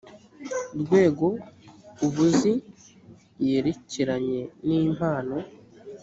[0.81, 1.27] rwego
[2.05, 2.53] ub uzi
[3.47, 5.35] yerekeranye n impano